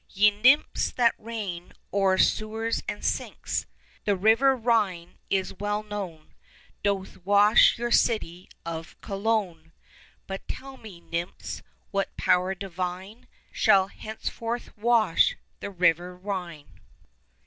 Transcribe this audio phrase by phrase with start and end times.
[0.09, 3.67] 5 Ye Nymphs that reign o'er sewers and sinks,
[4.05, 6.33] The river Rhine, it is well known,
[6.81, 9.73] Doth wash your city of Cologne;
[10.25, 11.61] But tell me, Nymphs,
[11.91, 16.79] what power divine Shall henceforth wash the river Rhine?